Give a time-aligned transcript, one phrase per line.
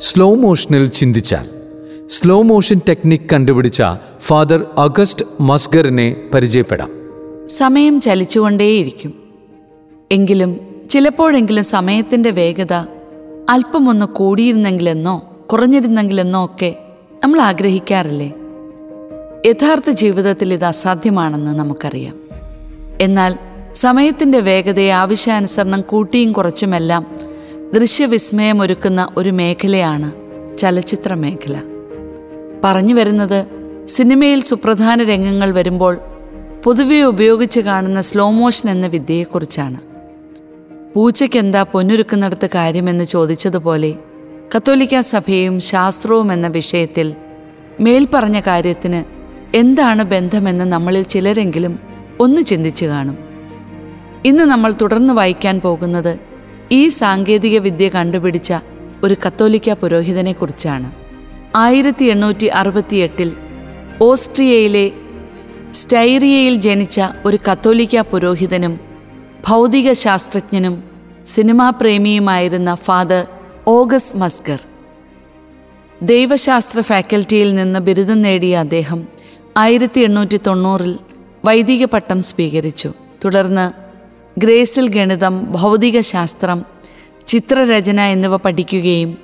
[0.00, 1.48] Slow മോഷനിൽ ചിന്തിച്ചാൽ.
[2.10, 3.82] Slow motion technique കണ്ടുപിടിച്ച
[4.20, 6.90] ഫാദർ അഗസ്റ്റ് മസ്ഗറിനെ പരിചയപ്പെടാം.
[7.46, 9.14] സമയം ചലിച്ചുകൊണ്ടേയിരിക്കും.
[10.10, 10.60] എങ്കിലും
[10.90, 12.72] ചിലപ്പോഴെങ്കിലും സമയത്തിന്റെ വേഗത
[13.48, 16.74] അല്പമൊന്ന് കൂടിയിരുന്നെങ്കിലെന്നോ കുറഞ്ഞിരുന്നെങ്കിലെന്നോ ഒക്കെ
[17.24, 18.34] നമ്മൾ ആഗ്രഹിക്കാറില്ലേ?
[19.46, 22.14] യഥാർത്ഥ ജീവിതത്തിൽ ഇത് അസാധ്യമാണെന്ന് നമുക്കറിയാം.
[23.00, 23.36] എന്നാൽ
[23.74, 27.17] സമയത്തിന്റെ വേഗതയെ ആവശ്യാനുസരണം കൂട്ടിയും കുറച്ചുമെല്ലാം
[27.74, 30.12] ദൃശ്യവിസ്മയമൊരുക്കുന്ന ഒരു മേഖലയാണ്
[30.58, 31.62] ചലച്ചിത്ര മേഖല
[32.64, 33.46] പറഞ്ഞു വരുന്നത്
[33.84, 35.98] സിനിമയിൽ സുപ്രധാന രംഗങ്ങൾ വരുമ്പോൾ
[36.64, 39.80] പൊതുവെ ഉപയോഗിച്ച് കാണുന്ന സ്ലോ മോഷൻ എന്ന വിദ്യയെക്കുറിച്ചാണ്.
[40.94, 43.94] പൂച്ചയ്ക്കെന്താ പൊന്നൊരുക്കുന്നിടത്ത് കാര്യമെന്ന് ചോദിച്ചതുപോലെ
[44.56, 47.14] കത്തോലിക്ക സഭയും ശാസ്ത്രവും എന്ന വിഷയത്തിൽ
[47.80, 49.04] മേൽപ്പറഞ്ഞ കാര്യത്തിന്
[49.56, 51.78] എന്താണ് ബന്ധമെന്ന് നമ്മളിൽ ചിലരെങ്കിലും
[52.20, 53.18] ഒന്ന് ചിന്തിച്ചു കാണും.
[54.24, 56.27] ഇന്ന് നമ്മൾ തുടർന്ന് വായിക്കാൻ പോകുന്നത്
[56.72, 58.52] ഈ സാങ്കേതിക വിദ്യ കണ്ടുപിടിച്ച
[59.02, 60.92] ഒരു കത്തോലിക്ക പുരോഹിതനെക്കുറിച്ചാണ്.
[61.56, 63.36] ആയിരത്തി എണ്ണൂറ്റി അറുപത്തിയെട്ടിൽ
[64.02, 64.90] ഓസ്ട്രിയയിലെ
[65.74, 68.80] സ്റ്റൈറിയയിൽ ജനിച്ച ഒരു കത്തോലിക്ക പുരോഹിതനും
[69.48, 70.84] ഭൗതിക ശാസ്ത്രജ്ഞനും
[71.26, 73.26] സിനിമാ പ്രേമിയുമായിരുന്ന ഫാദർ
[73.66, 74.60] ഓഗസ് മസ്കർ
[76.02, 79.08] ദൈവശാസ്ത്ര ഫാക്കൽറ്റിയിൽ നിന്ന് ബിരുദം നേടിയ അദ്ദേഹം
[79.56, 80.98] ആയിരത്തി എണ്ണൂറ്റി തൊണ്ണൂറിൽ
[81.44, 82.92] വൈദിക പട്ടം സ്വീകരിച്ചു.
[83.24, 83.87] തുടർന്ന്
[84.38, 86.64] ഗ്രേസിൽ ഗണിതം ഭൗതികശാസ്ത്രം
[87.26, 89.18] ചിത്രരചന എന്നിവ പഠിക്കുകയും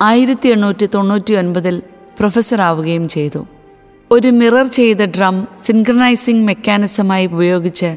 [0.00, 1.82] ആയിരത്തി എണ്ണൂറ്റി തൊണ്ണൂറ്റി ഒൻപതിൽ
[2.18, 3.46] പ്രൊഫസറാവുകയും ചെയ്തു.
[4.10, 7.96] ഒരു മിറർ ചെയ്ത ഡ്രം സിൻക്രണൈസിംഗ് മെക്കാനിസമായി ഉപയോഗിച്ച്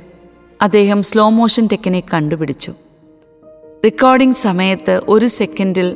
[0.61, 2.71] അദ്ദേഹം സ്ലോ മോഷൻ ടെക്നിക് കണ്ടുപിടിച്ചു.
[3.85, 5.95] റെക്കോർഡിംഗ് സമയത്ത് ഒരു സെക്കൻഡിൽ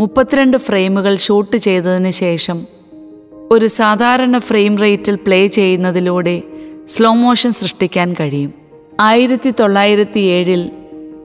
[0.00, 2.66] മുപ്പത്തിരണ്ട് ഫ്രെയിമുകൾ ഷൂട്ട് ചെയ്തതിന് ശേഷം
[3.50, 6.42] ഒരു സാധാരണ ഫ്രെയിം റേറ്റിൽ പ്ലേ ചെയ്യുന്നതിലൂടെ
[6.88, 8.67] സ്ലോ മോഷൻ സൃഷ്ടിക്കാൻ കഴിയും.
[9.00, 10.70] ആയിരത്തി തൊള്ളായിരത്തി ഏഴിൽ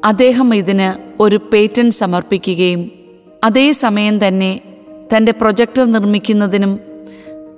[0.03, 2.91] അദ്ദേഹം ഇതിന് ഒരു പേറ്റന്റ് സമർപ്പിക്കുകയും
[3.43, 4.61] അതേസമയം തന്നെ
[5.15, 6.79] തന്റെ പ്രൊജക്ടർ നിർമ്മിക്കുന്നതിനും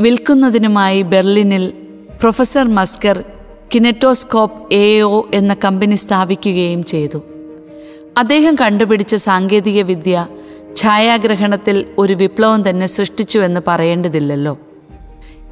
[0.02, 1.74] വിൽക്കുന്നതിനുമായി ബെർലിനിൽ
[2.22, 3.24] professor Musger
[3.76, 7.22] kinetoscope A O എന്ന കമ്പനി സ്ഥാപിക്കുകയും ചെയ്തു.
[8.18, 10.28] അദ്ദേഹം കണ്ടുപിടിച്ച സാങ്കേതിക വിദ്യ
[10.76, 14.58] ഛായാഗ്രഹണത്തിൽ ഒരു വിപ്ലവം തന്നെ സൃഷ്ടിച്ചുവെന്ന് പറയേണ്ടതില്ലല്ലോ.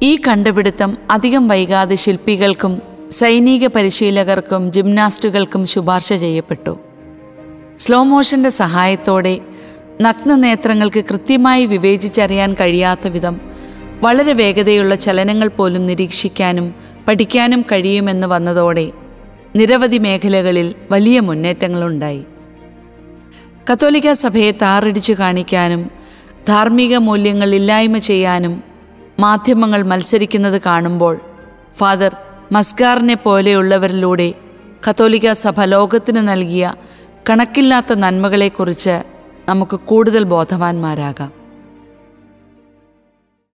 [0.02, 6.78] ഈ കണ്ടുപിടുത്തം അധികം വൈകാതെ ശില്പികൾക്കും സൈനിക പരിശീലകർക്കും ജിംനാസ്റ്റുകൾക്കും ശുപാർശ ചെയ്യപ്പെട്ടു.
[7.78, 9.40] സ്ലോ മോഷന്റെ സഹായത്തോടെ
[10.02, 13.40] നഗ്ന നേത്രങ്ങൾക്ക് കൃത്യമായി വിവേചിച്ചറിയാൻ കഴിയാത്ത വിധം
[14.00, 16.74] വളരെ വേഗതയുള്ള ചലനങ്ങൾ പോലും നിരീക്ഷിക്കാനും
[17.08, 18.92] പഠിക്കാനും കഴിയുമെന്ന് വന്നതോടെ
[19.56, 22.24] നിരവധി മേഖലകളിൽ വലിയ മുന്നേറ്റങ്ങളുണ്ടായി.
[23.72, 25.90] കത്തോലിക്ക സഭയെ താറടിച്ചു കാണിക്കാനും
[26.48, 28.62] ധാർമ്മിക മൂല്യങ്ങൾ ഇല്ലായ്മ ചെയ്യാനും
[29.20, 31.20] മാധ്യമങ്ങൾ മത്സരിക്കുന്നത് കാണുമ്പോൾ
[31.76, 32.16] ഫാദർ
[32.52, 34.34] മസ്കാറിനെ പോലെയുള്ളവരിലൂടെ
[34.88, 36.74] കത്തോലിക്ക സഭ ലോകത്തിന് നൽകിയ
[37.30, 39.02] കണക്കില്ലാത്ത നന്മകളെക്കുറിച്ച്
[39.48, 41.43] നമുക്ക് കൂടുതൽ ബോധവാന്മാരാകാം.